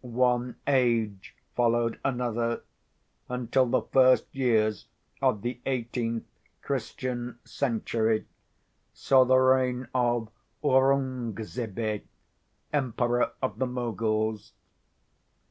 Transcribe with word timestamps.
One 0.00 0.56
age 0.66 1.36
followed 1.54 2.00
another 2.02 2.62
until 3.28 3.66
the 3.66 3.82
first 3.82 4.24
years 4.34 4.86
of 5.20 5.42
the 5.42 5.60
eighteenth 5.66 6.24
Christian 6.62 7.38
century 7.44 8.24
saw 8.94 9.26
the 9.26 9.36
reign 9.36 9.88
of 9.94 10.30
Aurungzebe, 10.64 12.04
Emperor 12.72 13.32
of 13.42 13.58
the 13.58 13.66
Moguls. 13.66 14.54